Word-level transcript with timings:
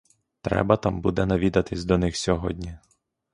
Треба 0.41 0.77
там 0.77 1.01
буде 1.01 1.25
навідатись 1.25 1.85
до 1.85 1.97
них 1.97 2.17
сьогодні. 2.17 2.77